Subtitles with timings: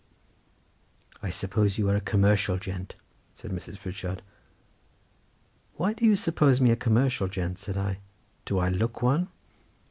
[1.21, 2.95] "I suppose you are a commercial gent,"
[3.35, 3.79] said Mrs.
[3.79, 4.23] Pritchard.
[5.75, 7.99] "Why do you suppose me a commercial gent?" said I.
[8.45, 9.27] "Do I look one?"